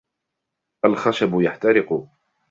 الخشب 0.85 1.31
يحترق. 1.41 2.07